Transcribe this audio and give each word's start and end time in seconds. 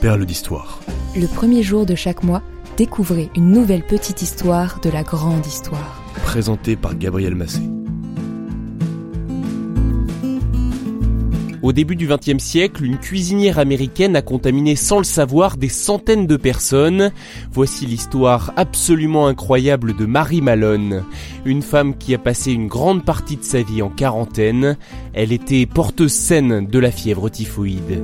Perle 0.00 0.26
d'histoire. 0.26 0.80
Le 1.16 1.26
premier 1.26 1.62
jour 1.62 1.86
de 1.86 1.94
chaque 1.94 2.22
mois, 2.22 2.42
découvrez 2.76 3.30
une 3.34 3.50
nouvelle 3.50 3.82
petite 3.82 4.20
histoire 4.20 4.78
de 4.80 4.90
la 4.90 5.02
grande 5.02 5.46
histoire. 5.46 6.02
Présenté 6.22 6.76
par 6.76 6.96
Gabriel 6.96 7.34
Massé. 7.34 7.60
Au 11.62 11.72
début 11.72 11.96
du 11.96 12.06
XXe 12.06 12.42
siècle, 12.42 12.84
une 12.84 12.98
cuisinière 12.98 13.58
américaine 13.58 14.14
a 14.16 14.22
contaminé 14.22 14.76
sans 14.76 14.98
le 14.98 15.04
savoir 15.04 15.56
des 15.56 15.70
centaines 15.70 16.26
de 16.26 16.36
personnes. 16.36 17.10
Voici 17.50 17.86
l'histoire 17.86 18.52
absolument 18.56 19.26
incroyable 19.26 19.96
de 19.96 20.04
Marie 20.04 20.42
Malone, 20.42 21.04
une 21.46 21.62
femme 21.62 21.96
qui 21.96 22.14
a 22.14 22.18
passé 22.18 22.52
une 22.52 22.68
grande 22.68 23.04
partie 23.04 23.38
de 23.38 23.44
sa 23.44 23.62
vie 23.62 23.80
en 23.80 23.88
quarantaine. 23.88 24.76
Elle 25.14 25.32
était 25.32 25.66
porteuse 25.66 26.12
saine 26.12 26.66
de 26.66 26.78
la 26.78 26.90
fièvre 26.90 27.30
typhoïde. 27.30 28.02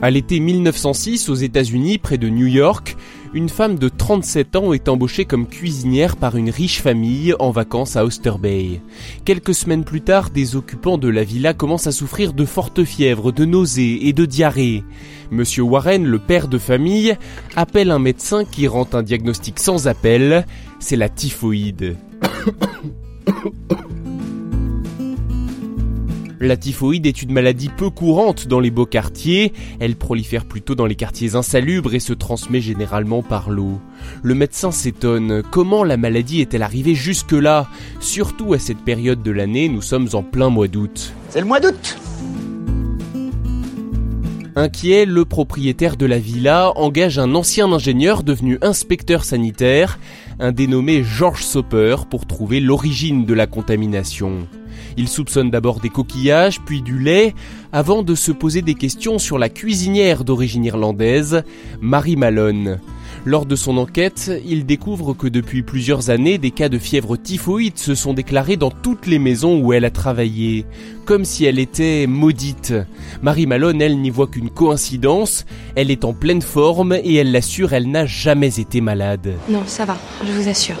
À 0.00 0.10
l'été 0.10 0.38
1906, 0.38 1.28
aux 1.28 1.34
États-Unis, 1.34 1.98
près 1.98 2.18
de 2.18 2.28
New 2.28 2.46
York, 2.46 2.96
une 3.34 3.48
femme 3.48 3.80
de 3.80 3.88
37 3.88 4.54
ans 4.54 4.72
est 4.72 4.88
embauchée 4.88 5.24
comme 5.24 5.48
cuisinière 5.48 6.16
par 6.16 6.36
une 6.36 6.50
riche 6.50 6.80
famille 6.80 7.34
en 7.40 7.50
vacances 7.50 7.96
à 7.96 8.04
Oyster 8.04 8.34
Bay. 8.40 8.80
Quelques 9.24 9.54
semaines 9.54 9.82
plus 9.82 10.00
tard, 10.00 10.30
des 10.30 10.54
occupants 10.54 10.98
de 10.98 11.08
la 11.08 11.24
villa 11.24 11.52
commencent 11.52 11.88
à 11.88 11.92
souffrir 11.92 12.32
de 12.32 12.44
fortes 12.44 12.84
fièvres, 12.84 13.32
de 13.32 13.44
nausées 13.44 14.06
et 14.06 14.12
de 14.12 14.24
diarrhée. 14.24 14.84
Monsieur 15.32 15.64
Warren, 15.64 16.04
le 16.04 16.20
père 16.20 16.46
de 16.46 16.58
famille, 16.58 17.16
appelle 17.56 17.90
un 17.90 17.98
médecin 17.98 18.44
qui 18.44 18.68
rend 18.68 18.86
un 18.92 19.02
diagnostic 19.02 19.58
sans 19.58 19.88
appel, 19.88 20.46
c'est 20.78 20.96
la 20.96 21.08
typhoïde. 21.08 21.96
La 26.40 26.56
typhoïde 26.56 27.06
est 27.06 27.22
une 27.22 27.32
maladie 27.32 27.68
peu 27.68 27.90
courante 27.90 28.46
dans 28.46 28.60
les 28.60 28.70
beaux 28.70 28.86
quartiers, 28.86 29.52
elle 29.80 29.96
prolifère 29.96 30.44
plutôt 30.44 30.76
dans 30.76 30.86
les 30.86 30.94
quartiers 30.94 31.34
insalubres 31.34 31.94
et 31.94 32.00
se 32.00 32.12
transmet 32.12 32.60
généralement 32.60 33.22
par 33.22 33.50
l'eau. 33.50 33.80
Le 34.22 34.34
médecin 34.34 34.70
s'étonne, 34.70 35.42
comment 35.50 35.82
la 35.82 35.96
maladie 35.96 36.40
est-elle 36.40 36.62
arrivée 36.62 36.94
jusque-là? 36.94 37.68
Surtout 37.98 38.52
à 38.52 38.60
cette 38.60 38.78
période 38.78 39.22
de 39.22 39.32
l'année, 39.32 39.68
nous 39.68 39.82
sommes 39.82 40.08
en 40.12 40.22
plein 40.22 40.48
mois 40.48 40.68
d'août. 40.68 41.12
C'est 41.30 41.40
le 41.40 41.46
mois 41.46 41.58
d'août 41.58 41.98
Inquiet, 44.56 45.04
le 45.04 45.24
propriétaire 45.24 45.96
de 45.96 46.06
la 46.06 46.18
villa 46.18 46.72
engage 46.76 47.18
un 47.18 47.34
ancien 47.34 47.72
ingénieur 47.72 48.22
devenu 48.22 48.58
inspecteur 48.62 49.24
sanitaire, 49.24 49.98
un 50.40 50.52
dénommé 50.52 51.04
George 51.04 51.42
Soper, 51.42 51.96
pour 52.10 52.26
trouver 52.26 52.60
l'origine 52.60 53.24
de 53.24 53.34
la 53.34 53.46
contamination. 53.46 54.48
Il 54.96 55.08
soupçonne 55.08 55.50
d'abord 55.50 55.80
des 55.80 55.90
coquillages, 55.90 56.60
puis 56.60 56.82
du 56.82 56.98
lait, 56.98 57.34
avant 57.72 58.02
de 58.02 58.14
se 58.14 58.32
poser 58.32 58.62
des 58.62 58.74
questions 58.74 59.18
sur 59.18 59.38
la 59.38 59.48
cuisinière 59.48 60.24
d'origine 60.24 60.64
irlandaise, 60.64 61.44
Marie 61.80 62.16
Malone. 62.16 62.80
Lors 63.24 63.46
de 63.46 63.56
son 63.56 63.76
enquête, 63.78 64.30
il 64.46 64.64
découvre 64.64 65.12
que 65.12 65.26
depuis 65.26 65.62
plusieurs 65.62 66.10
années, 66.10 66.38
des 66.38 66.50
cas 66.50 66.68
de 66.68 66.78
fièvre 66.78 67.16
typhoïde 67.16 67.78
se 67.78 67.94
sont 67.94 68.14
déclarés 68.14 68.56
dans 68.56 68.70
toutes 68.70 69.06
les 69.06 69.18
maisons 69.18 69.60
où 69.60 69.72
elle 69.72 69.84
a 69.84 69.90
travaillé, 69.90 70.64
comme 71.04 71.24
si 71.24 71.44
elle 71.44 71.58
était 71.58 72.06
maudite. 72.06 72.74
Marie 73.22 73.46
Malone, 73.46 73.82
elle 73.82 74.00
n'y 74.00 74.10
voit 74.10 74.28
qu'une 74.28 74.50
coïncidence, 74.50 75.44
elle 75.74 75.90
est 75.90 76.04
en 76.04 76.12
pleine 76.12 76.42
forme 76.42 76.92
et 76.92 77.14
elle 77.14 77.32
l'assure, 77.32 77.72
elle 77.72 77.90
n'a 77.90 78.06
jamais 78.06 78.60
été 78.60 78.80
malade. 78.80 79.34
Non, 79.48 79.62
ça 79.66 79.84
va, 79.84 79.96
je 80.24 80.32
vous 80.32 80.48
assure. 80.48 80.76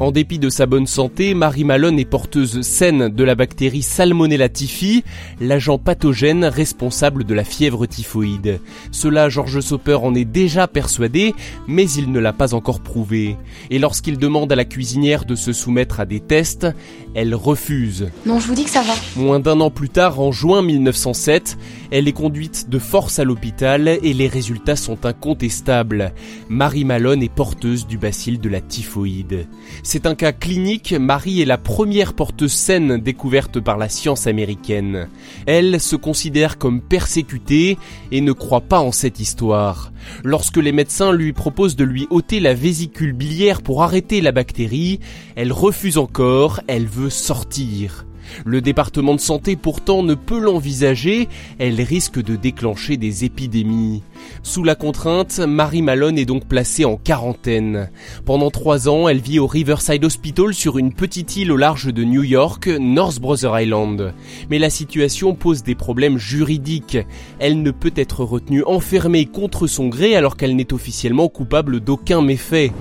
En 0.00 0.10
dépit 0.10 0.40
de 0.40 0.48
sa 0.48 0.66
bonne 0.66 0.88
santé, 0.88 1.34
Marie 1.34 1.62
Malone 1.62 2.00
est 2.00 2.04
porteuse 2.04 2.62
saine 2.62 3.08
de 3.08 3.24
la 3.24 3.36
bactérie 3.36 3.82
Salmonella 3.82 4.48
typhi, 4.48 5.04
l'agent 5.40 5.78
pathogène 5.78 6.44
responsable 6.44 7.22
de 7.22 7.32
la 7.32 7.44
fièvre 7.44 7.86
typhoïde. 7.86 8.58
Cela, 8.90 9.28
George 9.28 9.60
Soper 9.60 9.98
en 10.02 10.16
est 10.16 10.24
déjà 10.24 10.66
persuadé, 10.66 11.32
mais 11.68 11.88
il 11.92 12.10
ne 12.10 12.18
l'a 12.18 12.32
pas 12.32 12.54
encore 12.54 12.80
prouvé. 12.80 13.36
Et 13.70 13.78
lorsqu'il 13.78 14.18
demande 14.18 14.50
à 14.50 14.56
la 14.56 14.64
cuisinière 14.64 15.24
de 15.24 15.36
se 15.36 15.52
soumettre 15.52 16.00
à 16.00 16.06
des 16.06 16.18
tests, 16.18 16.66
elle 17.14 17.36
refuse. 17.36 18.10
Non, 18.26 18.40
je 18.40 18.48
vous 18.48 18.54
dis 18.54 18.64
que 18.64 18.70
ça 18.70 18.82
va. 18.82 18.94
Moins 19.14 19.38
d'un 19.38 19.60
an 19.60 19.70
plus 19.70 19.90
tard, 19.90 20.18
en 20.18 20.32
juin 20.32 20.60
1907, 20.62 21.56
elle 21.92 22.08
est 22.08 22.12
conduite 22.12 22.68
de 22.68 22.80
force 22.80 23.20
à 23.20 23.24
l'hôpital 23.24 23.86
et 23.86 24.12
les 24.12 24.26
résultats 24.26 24.74
sont 24.74 25.06
incontestables. 25.06 26.12
Marie 26.48 26.84
Malone 26.84 27.22
est 27.22 27.32
porteuse 27.32 27.86
du 27.86 27.96
bacille 27.96 28.38
de 28.38 28.48
la 28.48 28.60
typhoïde. 28.60 29.46
C'est 29.86 30.06
un 30.06 30.14
cas 30.14 30.32
clinique, 30.32 30.94
Marie 30.94 31.42
est 31.42 31.44
la 31.44 31.58
première 31.58 32.14
porteuse 32.14 32.54
saine 32.54 32.96
découverte 32.96 33.60
par 33.60 33.76
la 33.76 33.90
science 33.90 34.26
américaine. 34.26 35.10
Elle 35.44 35.78
se 35.78 35.94
considère 35.94 36.56
comme 36.56 36.80
persécutée 36.80 37.76
et 38.10 38.22
ne 38.22 38.32
croit 38.32 38.62
pas 38.62 38.80
en 38.80 38.92
cette 38.92 39.20
histoire. 39.20 39.92
Lorsque 40.24 40.56
les 40.56 40.72
médecins 40.72 41.12
lui 41.12 41.34
proposent 41.34 41.76
de 41.76 41.84
lui 41.84 42.06
ôter 42.08 42.40
la 42.40 42.54
vésicule 42.54 43.12
biliaire 43.12 43.60
pour 43.60 43.82
arrêter 43.82 44.22
la 44.22 44.32
bactérie, 44.32 45.00
elle 45.36 45.52
refuse 45.52 45.98
encore, 45.98 46.62
elle 46.66 46.86
veut 46.86 47.10
sortir. 47.10 48.06
Le 48.44 48.60
département 48.60 49.14
de 49.14 49.20
santé 49.20 49.56
pourtant 49.56 50.02
ne 50.02 50.14
peut 50.14 50.40
l'envisager, 50.40 51.28
elle 51.58 51.80
risque 51.80 52.22
de 52.22 52.36
déclencher 52.36 52.96
des 52.96 53.24
épidémies. 53.24 54.02
Sous 54.42 54.64
la 54.64 54.74
contrainte, 54.74 55.38
Marie 55.38 55.82
Malone 55.82 56.18
est 56.18 56.24
donc 56.24 56.46
placée 56.46 56.84
en 56.84 56.96
quarantaine. 56.96 57.90
Pendant 58.24 58.50
trois 58.50 58.88
ans, 58.88 59.08
elle 59.08 59.20
vit 59.20 59.38
au 59.38 59.46
Riverside 59.46 60.04
Hospital 60.04 60.54
sur 60.54 60.78
une 60.78 60.92
petite 60.92 61.36
île 61.36 61.52
au 61.52 61.56
large 61.56 61.92
de 61.92 62.04
New 62.04 62.22
York, 62.22 62.68
North 62.68 63.20
Brother 63.20 63.60
Island. 63.60 64.14
Mais 64.50 64.58
la 64.58 64.70
situation 64.70 65.34
pose 65.34 65.62
des 65.62 65.74
problèmes 65.74 66.18
juridiques. 66.18 66.98
Elle 67.38 67.62
ne 67.62 67.70
peut 67.70 67.92
être 67.96 68.24
retenue 68.24 68.64
enfermée 68.64 69.26
contre 69.26 69.66
son 69.66 69.88
gré 69.88 70.16
alors 70.16 70.36
qu'elle 70.36 70.56
n'est 70.56 70.72
officiellement 70.72 71.28
coupable 71.28 71.80
d'aucun 71.80 72.22
méfait. 72.22 72.72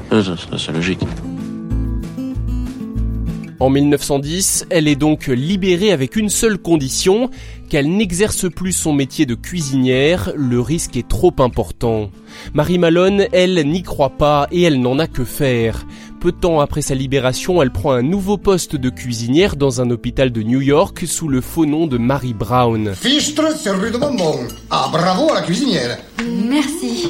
C'est 0.57 0.71
logique. 0.71 1.01
En 3.63 3.69
1910, 3.69 4.65
elle 4.71 4.89
est 4.89 4.97
donc 4.97 5.27
libérée 5.27 5.93
avec 5.93 6.17
une 6.17 6.27
seule 6.27 6.57
condition, 6.57 7.29
qu'elle 7.69 7.95
n'exerce 7.95 8.51
plus 8.51 8.73
son 8.73 8.91
métier 8.91 9.25
de 9.25 9.35
cuisinière, 9.35 10.33
le 10.35 10.59
risque 10.59 10.97
est 10.97 11.07
trop 11.07 11.33
important. 11.39 12.11
Marie 12.53 12.77
Malone, 12.77 13.25
elle, 13.31 13.65
n'y 13.65 13.81
croit 13.81 14.17
pas 14.17 14.49
et 14.51 14.63
elle 14.63 14.81
n'en 14.81 14.99
a 14.99 15.07
que 15.07 15.23
faire. 15.23 15.85
Peu 16.19 16.33
de 16.33 16.37
temps 16.37 16.59
après 16.59 16.81
sa 16.81 16.93
libération, 16.93 17.61
elle 17.61 17.71
prend 17.71 17.93
un 17.93 18.01
nouveau 18.01 18.35
poste 18.37 18.75
de 18.75 18.89
cuisinière 18.89 19.55
dans 19.55 19.79
un 19.79 19.89
hôpital 19.91 20.33
de 20.33 20.43
New 20.43 20.59
York 20.59 21.05
sous 21.07 21.29
le 21.29 21.39
faux 21.39 21.65
nom 21.65 21.87
de 21.87 21.97
Mary 21.97 22.33
Brown. 22.33 22.93
Fichtre, 22.93 23.55
c'est 23.57 23.71
rue 23.71 23.91
de 23.91 23.97
bonbons. 23.97 24.45
Ah, 24.71 24.89
bravo 24.91 25.31
à 25.31 25.35
la 25.35 25.41
cuisinière. 25.43 25.99
Merci. 26.49 27.07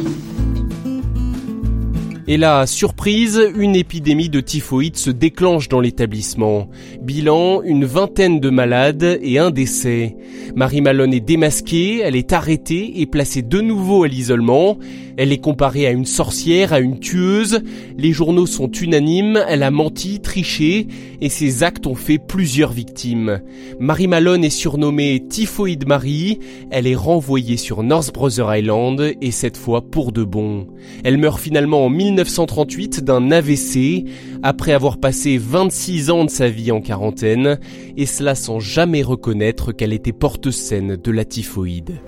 Et 2.26 2.38
là, 2.38 2.66
surprise, 2.66 3.42
une 3.58 3.76
épidémie 3.76 4.30
de 4.30 4.40
typhoïde 4.40 4.96
se 4.96 5.10
déclenche 5.10 5.68
dans 5.68 5.82
l'établissement. 5.82 6.70
Bilan, 7.02 7.62
une 7.64 7.84
vingtaine 7.84 8.40
de 8.40 8.50
malades 8.50 9.20
et 9.22 9.40
un 9.40 9.52
décès. 9.52 10.16
Marie 10.56 10.80
Malone 10.80 11.14
est 11.14 11.20
démasquée, 11.20 12.00
elle 12.00 12.16
est 12.16 12.32
arrêtée 12.32 13.02
et 13.02 13.08
placée 13.08 13.42
de 13.42 13.60
nouveau 13.60 14.04
à 14.04 14.08
l'isolement. 14.08 14.78
Elle 15.18 15.32
est 15.32 15.40
comparée 15.40 15.86
à 15.86 15.92
une 15.92 16.06
sorcière, 16.06 16.74
à 16.74 16.80
une 16.80 17.00
tueuse. 17.00 17.62
Les 17.98 18.14
journaux 18.14 18.48
sont 18.48 18.72
unanimes, 18.72 19.40
elle 19.48 19.64
a 19.64 19.70
menti, 19.70 20.22
triché 20.22 20.88
et 21.22 21.30
ses 21.30 21.64
actes 21.64 21.88
ont 21.88 21.96
fait 21.96 22.20
plusieurs 22.20 22.72
victimes. 22.72 23.42
Marie 23.80 24.08
Malone 24.08 24.44
est 24.44 24.50
surnommée 24.50 25.24
Typhoïde 25.28 25.88
Marie. 25.88 26.40
Elle 26.72 26.88
est 26.88 26.96
renvoyée 26.96 27.58
sur 27.58 27.84
North 27.84 28.14
Brother 28.14 28.56
Island 28.56 29.14
et 29.22 29.32
cette 29.32 29.58
fois 29.58 29.82
pour 29.82 30.14
de 30.14 30.24
bon. 30.24 30.68
Elle 31.04 31.18
meurt 31.18 31.40
finalement 31.40 31.86
en 31.86 31.90
1938 32.14 33.04
d'un 33.04 33.32
AVC 33.32 34.06
après 34.44 34.72
avoir 34.72 35.00
passé 35.00 35.40
26 35.40 36.12
ans 36.12 36.26
de 36.26 36.30
sa 36.30 36.48
vie 36.48 36.72
en 36.72 36.80
quarantaine 36.80 37.60
et 37.98 38.06
cela 38.06 38.36
sans 38.36 38.60
jamais 38.60 39.02
reconnaître 39.02 39.72
qu'elle 39.72 39.94
était 39.94 40.12
porteuse 40.12 40.56
saine 40.56 40.96
de 40.96 41.12
la 41.12 41.26
typhoïde. 41.26 42.00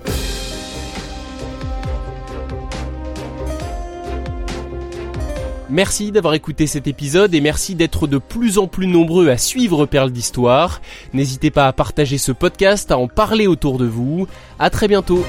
Merci 5.68 6.12
d'avoir 6.12 6.34
écouté 6.34 6.68
cet 6.68 6.86
épisode 6.86 7.34
et 7.34 7.40
merci 7.40 7.74
d'être 7.74 8.06
de 8.06 8.18
plus 8.18 8.58
en 8.58 8.68
plus 8.68 8.86
nombreux 8.86 9.28
à 9.28 9.36
suivre 9.36 9.84
Perles 9.86 10.12
d'Histoire. 10.12 10.80
N'hésitez 11.12 11.50
pas 11.50 11.66
à 11.66 11.72
partager 11.72 12.18
ce 12.18 12.30
podcast, 12.30 12.92
à 12.92 12.98
en 12.98 13.08
parler 13.08 13.48
autour 13.48 13.78
de 13.78 13.86
vous. 13.86 14.28
À 14.60 14.70
très 14.70 14.86
bientôt. 14.86 15.24